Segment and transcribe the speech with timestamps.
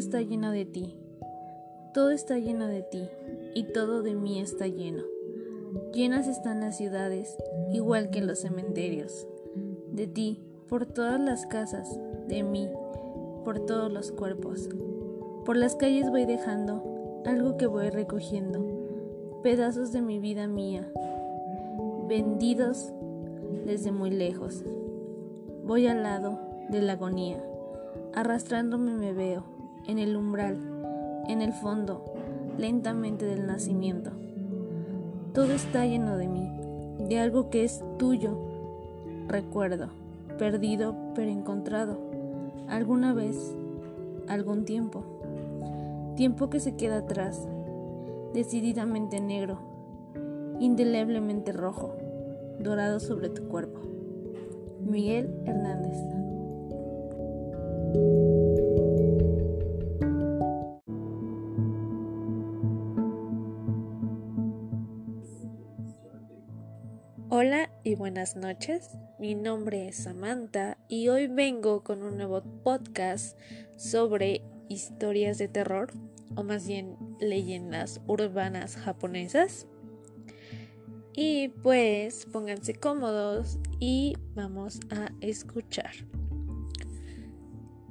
[0.00, 0.96] está lleno de ti.
[1.92, 3.06] Todo está lleno de ti
[3.54, 5.02] y todo de mí está lleno.
[5.92, 7.36] Llenas están las ciudades,
[7.70, 9.26] igual que los cementerios.
[9.92, 12.70] De ti, por todas las casas, de mí,
[13.44, 14.70] por todos los cuerpos.
[15.44, 18.64] Por las calles voy dejando algo que voy recogiendo,
[19.42, 20.90] pedazos de mi vida mía,
[22.08, 22.90] vendidos
[23.66, 24.64] desde muy lejos.
[25.66, 26.38] Voy al lado
[26.70, 27.44] de la agonía,
[28.14, 30.58] arrastrándome me veo, en el umbral,
[31.28, 32.04] en el fondo,
[32.58, 34.10] lentamente del nacimiento.
[35.32, 36.50] Todo está lleno de mí,
[37.08, 38.36] de algo que es tuyo.
[39.28, 39.88] Recuerdo,
[40.38, 41.98] perdido pero encontrado,
[42.68, 43.54] alguna vez,
[44.28, 45.04] algún tiempo.
[46.16, 47.48] Tiempo que se queda atrás,
[48.34, 49.58] decididamente negro,
[50.58, 51.94] indeleblemente rojo,
[52.58, 53.80] dorado sobre tu cuerpo.
[54.84, 56.19] Miguel Hernández.
[67.90, 73.36] Y buenas noches, mi nombre es Samantha y hoy vengo con un nuevo podcast
[73.74, 75.90] sobre historias de terror
[76.36, 79.66] o más bien leyendas urbanas japonesas.
[81.16, 85.90] Y pues pónganse cómodos y vamos a escuchar.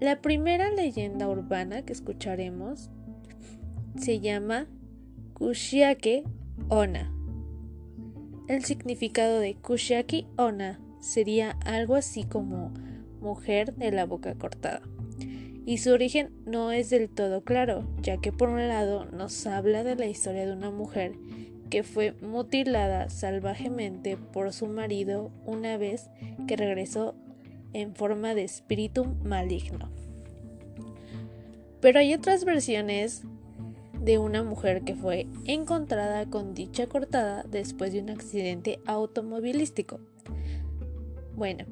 [0.00, 2.88] La primera leyenda urbana que escucharemos
[3.98, 4.68] se llama
[5.34, 6.24] Kushiake
[6.70, 7.12] Ona.
[8.48, 12.72] El significado de Kushiaki Ona sería algo así como
[13.20, 14.82] mujer de la boca cortada
[15.64, 19.84] y su origen no es del todo claro, ya que por un lado nos habla
[19.84, 21.12] de la historia de una mujer
[21.70, 26.10] que fue mutilada salvajemente por su marido una vez
[26.46, 27.14] que regresó
[27.72, 29.90] en forma de espíritu maligno.
[31.80, 33.22] Pero hay otras versiones
[34.02, 40.00] de una mujer que fue encontrada con dicha cortada después de un accidente automovilístico.
[41.36, 41.64] Bueno,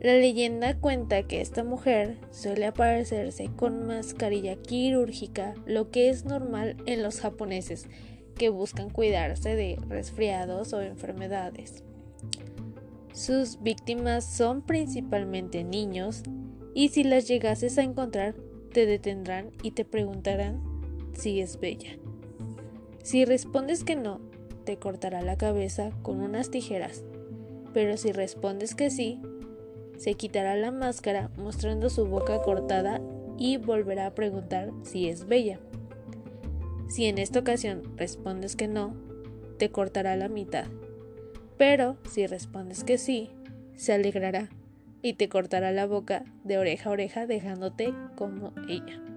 [0.00, 6.76] la leyenda cuenta que esta mujer suele aparecerse con mascarilla quirúrgica, lo que es normal
[6.86, 7.86] en los japoneses
[8.36, 11.84] que buscan cuidarse de resfriados o enfermedades.
[13.12, 16.22] Sus víctimas son principalmente niños
[16.74, 18.34] y si las llegases a encontrar
[18.72, 20.69] te detendrán y te preguntarán
[21.14, 21.98] si es bella.
[23.02, 24.20] Si respondes que no,
[24.64, 27.04] te cortará la cabeza con unas tijeras,
[27.72, 29.20] pero si respondes que sí,
[29.96, 33.00] se quitará la máscara mostrando su boca cortada
[33.38, 35.60] y volverá a preguntar si es bella.
[36.88, 38.94] Si en esta ocasión respondes que no,
[39.58, 40.66] te cortará la mitad.
[41.56, 43.30] Pero si respondes que sí,
[43.76, 44.48] se alegrará
[45.02, 49.09] y te cortará la boca de oreja a oreja dejándote como ella.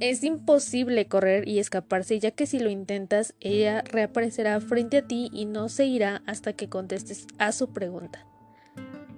[0.00, 5.28] Es imposible correr y escaparse ya que si lo intentas ella reaparecerá frente a ti
[5.30, 8.26] y no se irá hasta que contestes a su pregunta.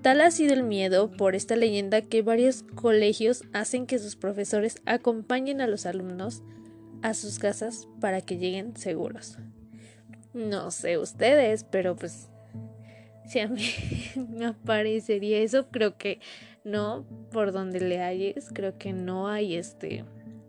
[0.02, 4.82] Tal ha sido el miedo por esta leyenda que varios colegios hacen que sus profesores
[4.84, 6.42] acompañen a los alumnos
[7.02, 9.38] a sus casas para que lleguen seguros.
[10.34, 12.28] No sé ustedes, pero pues
[13.24, 13.68] si a mí
[14.16, 16.18] me aparecería eso, creo que
[16.64, 20.04] no, por donde le halles, creo que no hay este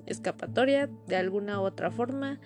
[0.06, 2.40] escapatoria de alguna u otra forma,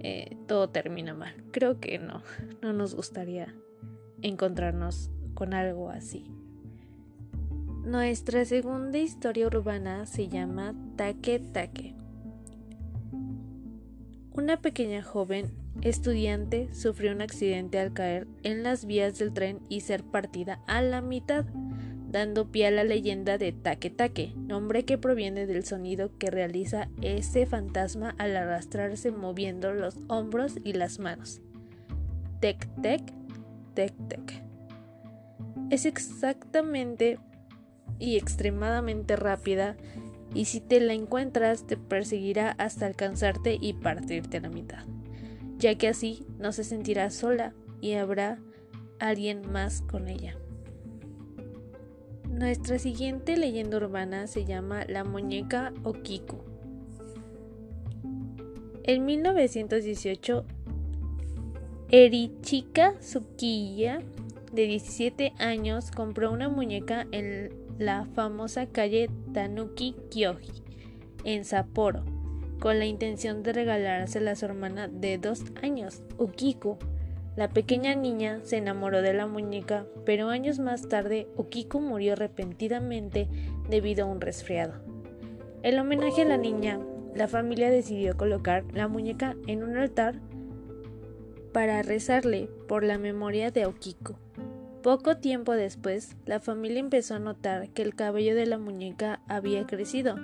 [0.00, 1.34] eh, todo termina mal.
[1.52, 2.22] Creo que no,
[2.62, 3.54] no nos gustaría
[4.22, 6.30] encontrarnos con algo así.
[7.84, 11.94] Nuestra segunda historia urbana se llama Take Take.
[14.32, 15.52] Una pequeña joven
[15.82, 20.82] estudiante sufrió un accidente al caer en las vías del tren y ser partida a
[20.82, 21.44] la mitad,
[22.10, 26.88] dando pie a la leyenda de Take Take, nombre que proviene del sonido que realiza
[27.02, 31.40] ese fantasma al arrastrarse moviendo los hombros y las manos.
[32.40, 33.02] Tec tec,
[33.74, 34.42] tec tec.
[35.70, 37.18] Es exactamente
[37.98, 39.76] y extremadamente rápida
[40.34, 44.84] y si te la encuentras te perseguirá hasta alcanzarte y partirte a la mitad,
[45.58, 48.38] ya que así no se sentirá sola y habrá
[48.98, 50.36] alguien más con ella.
[52.36, 56.36] Nuestra siguiente leyenda urbana se llama La muñeca Okiku.
[58.82, 60.44] En 1918,
[61.88, 64.02] Erichika Tsukiya,
[64.52, 70.62] de 17 años, compró una muñeca en la famosa calle Tanuki Kyoji
[71.24, 72.04] en Sapporo,
[72.60, 76.76] con la intención de regalársela a su hermana de dos años, Ukiku.
[77.36, 83.28] La pequeña niña se enamoró de la muñeca, pero años más tarde Ukiku murió repentinamente
[83.68, 84.74] debido a un resfriado.
[85.62, 86.80] En homenaje a la niña,
[87.14, 90.20] la familia decidió colocar la muñeca en un altar
[91.52, 94.18] para rezarle por la memoria de Okiko.
[94.82, 99.66] Poco tiempo después, la familia empezó a notar que el cabello de la muñeca había
[99.66, 100.16] crecido,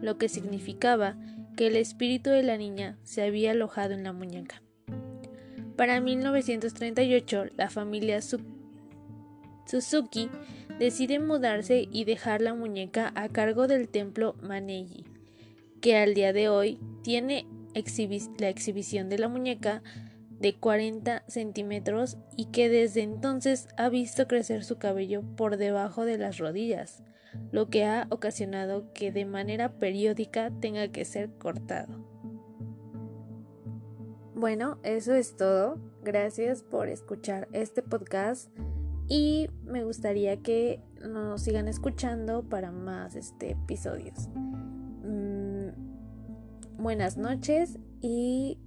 [0.00, 1.16] lo que significaba
[1.56, 4.62] que el espíritu de la niña se había alojado en la muñeca.
[5.76, 8.20] Para 1938, la familia
[9.66, 10.30] Suzuki
[10.78, 15.04] decide mudarse y dejar la muñeca a cargo del templo Maneji,
[15.82, 17.46] que al día de hoy tiene
[18.38, 19.82] la exhibición de la muñeca
[20.40, 26.16] de 40 centímetros y que desde entonces ha visto crecer su cabello por debajo de
[26.16, 27.02] las rodillas,
[27.52, 32.15] lo que ha ocasionado que de manera periódica tenga que ser cortado.
[34.36, 35.78] Bueno, eso es todo.
[36.04, 38.50] Gracias por escuchar este podcast
[39.08, 44.28] y me gustaría que nos sigan escuchando para más este, episodios.
[44.34, 45.68] Mm,
[46.76, 48.58] buenas noches y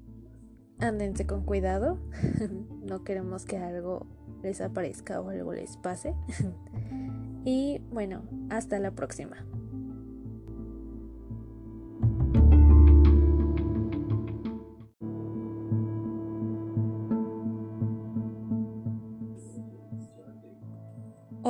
[0.80, 2.00] ándense con cuidado.
[2.81, 4.07] no queremos que algo
[4.42, 6.15] les aparezca o algo les pase.
[7.45, 9.45] y bueno, hasta la próxima.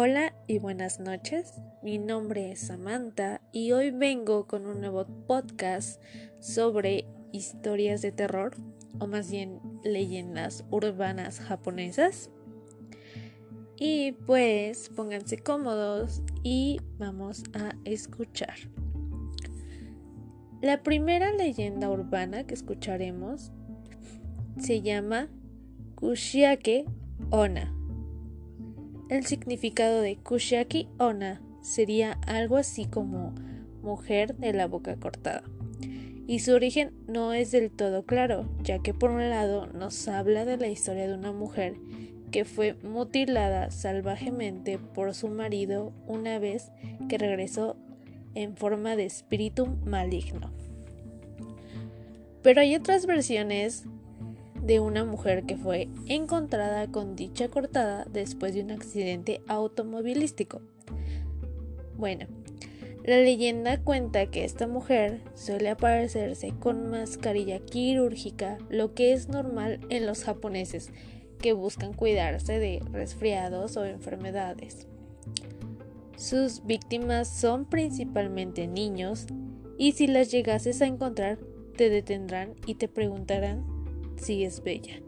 [0.01, 6.01] Hola y buenas noches, mi nombre es Samantha y hoy vengo con un nuevo podcast
[6.39, 8.55] sobre historias de terror
[8.99, 12.29] o más bien leyendas urbanas japonesas.
[13.75, 18.55] Y pues pónganse cómodos y vamos a escuchar.
[20.61, 23.51] La primera leyenda urbana que escucharemos
[24.59, 25.27] se llama
[25.95, 26.85] Kushiake
[27.31, 27.78] Ona.
[29.09, 33.33] El significado de Kushiaki Ona sería algo así como
[33.81, 35.43] mujer de la boca cortada
[36.29, 40.45] y su origen no es del todo claro, ya que por un lado nos habla
[40.45, 41.73] de la historia de una mujer
[42.29, 46.71] que fue mutilada salvajemente por su marido una vez
[47.09, 47.77] que regresó
[48.35, 50.51] en forma de espíritu maligno.
[52.43, 53.85] Pero hay otras versiones
[54.61, 60.61] de una mujer que fue encontrada con dicha cortada después de un accidente automovilístico.
[61.97, 62.27] Bueno,
[63.03, 69.79] la leyenda cuenta que esta mujer suele aparecerse con mascarilla quirúrgica, lo que es normal
[69.89, 70.91] en los japoneses
[71.39, 74.87] que buscan cuidarse de resfriados o enfermedades.
[76.17, 79.25] Sus víctimas son principalmente niños
[79.77, 81.39] y si las llegases a encontrar
[81.77, 83.78] te detendrán y te preguntarán
[84.19, 85.01] si es bella.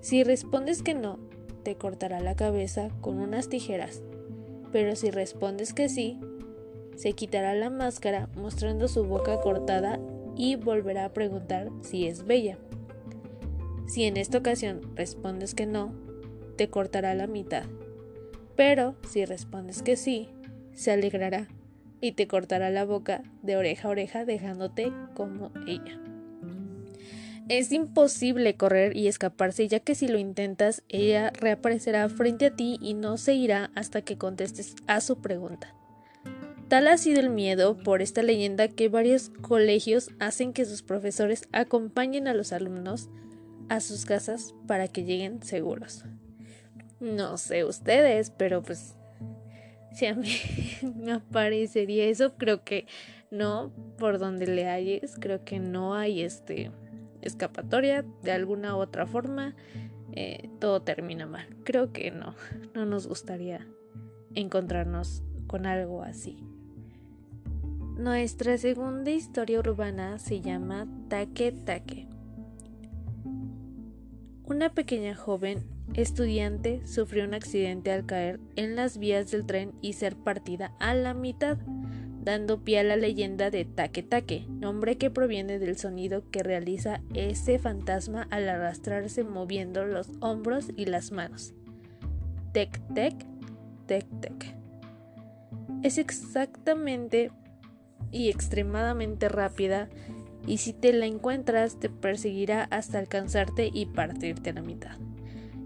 [0.00, 1.18] Si respondes que no,
[1.62, 4.02] te cortará la cabeza con unas tijeras,
[4.72, 6.18] pero si respondes que sí,
[6.96, 9.98] se quitará la máscara mostrando su boca cortada
[10.36, 12.58] y volverá a preguntar si es bella.
[13.86, 15.92] Si en esta ocasión respondes que no,
[16.56, 17.64] te cortará la mitad.
[18.56, 20.28] Pero si respondes que sí,
[20.74, 21.48] se alegrará
[22.00, 26.03] y te cortará la boca de oreja a oreja dejándote como ella.
[27.48, 32.78] Es imposible correr y escaparse ya que si lo intentas ella reaparecerá frente a ti
[32.80, 35.74] y no se irá hasta que contestes a su pregunta.
[36.68, 41.42] Tal ha sido el miedo por esta leyenda que varios colegios hacen que sus profesores
[41.52, 43.10] acompañen a los alumnos
[43.68, 46.04] a sus casas para que lleguen seguros.
[47.00, 48.94] No sé ustedes, pero pues
[49.92, 50.32] si a mí
[50.96, 52.86] me aparecería eso, creo que
[53.30, 56.70] no, por donde le halles, creo que no hay este
[57.24, 59.54] escapatoria de alguna otra forma,
[60.12, 61.46] eh, todo termina mal.
[61.64, 62.34] Creo que no,
[62.74, 63.66] no nos gustaría
[64.34, 66.38] encontrarnos con algo así.
[67.96, 72.08] Nuestra segunda historia urbana se llama Take Take.
[74.46, 75.64] Una pequeña joven
[75.94, 80.94] estudiante sufrió un accidente al caer en las vías del tren y ser partida a
[80.94, 81.56] la mitad,
[82.24, 87.02] dando pie a la leyenda de Take Take, nombre que proviene del sonido que realiza
[87.12, 91.52] ese fantasma al arrastrarse moviendo los hombros y las manos.
[92.52, 93.14] Tec tec,
[93.86, 94.56] tec tec.
[95.82, 97.30] Es exactamente
[98.10, 99.90] y extremadamente rápida
[100.46, 104.96] y si te la encuentras te perseguirá hasta alcanzarte y partirte a la mitad,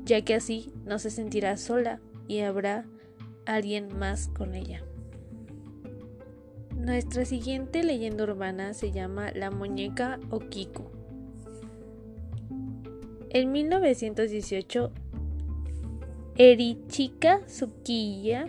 [0.04, 2.84] ya que así no se sentirá sola y habrá
[3.46, 4.87] alguien más con ella.
[6.88, 10.90] Nuestra siguiente leyenda urbana se llama La muñeca Okiko.
[13.28, 14.90] En 1918,
[16.36, 18.48] Erichika Tsukiya,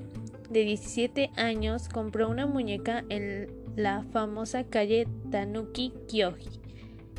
[0.49, 6.61] de 17 años, compró una muñeca en la famosa calle Tanuki Kyoji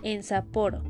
[0.03, 0.83] en Sapporo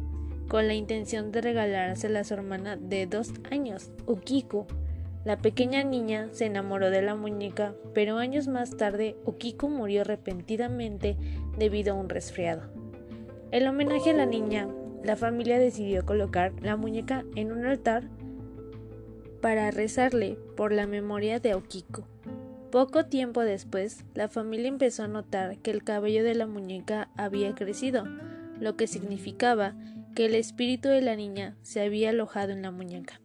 [0.48, 4.68] con la intención de regalársela a su hermana de dos años, Ukiko.
[5.24, 11.16] La pequeña niña se enamoró de la muñeca, pero años más tarde Ukiko murió repentinamente
[11.58, 12.62] debido a un resfriado.
[13.50, 14.68] En homenaje a la niña,
[15.04, 18.04] la familia decidió colocar la muñeca en un altar
[19.42, 22.06] para rezarle por la memoria de Ukiko.
[22.70, 27.54] Poco tiempo después, la familia empezó a notar que el cabello de la muñeca había
[27.54, 28.04] crecido,
[28.58, 29.74] lo que significaba
[30.14, 33.19] que el espíritu de la niña se había alojado en la muñeca.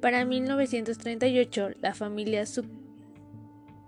[0.00, 2.44] Para 1938, la familia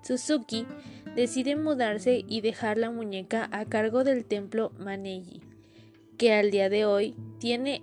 [0.02, 0.66] Suzuki
[1.14, 5.42] decide mudarse y dejar la muñeca a cargo del templo Maneji,
[6.16, 7.82] que al día de hoy tiene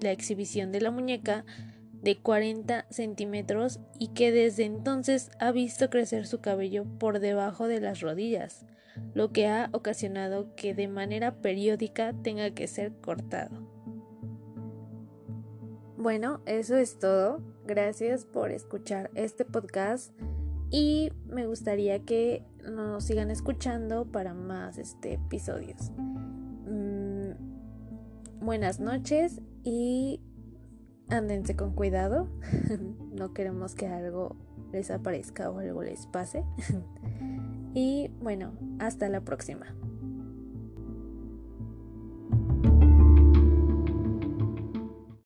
[0.00, 1.44] la exhibición de la muñeca
[2.02, 7.80] de 40 centímetros y que desde entonces ha visto crecer su cabello por debajo de
[7.80, 8.64] las rodillas,
[9.14, 13.73] lo que ha ocasionado que de manera periódica tenga que ser cortado.
[16.04, 17.40] Bueno, eso es todo.
[17.66, 20.12] Gracias por escuchar este podcast
[20.70, 25.92] y me gustaría que nos sigan escuchando para más este, episodios.
[26.66, 27.30] Mm,
[28.38, 30.20] buenas noches y
[31.08, 32.28] ándense con cuidado.
[33.14, 34.36] no queremos que algo
[34.72, 36.44] les aparezca o algo les pase.
[37.74, 39.74] y bueno, hasta la próxima.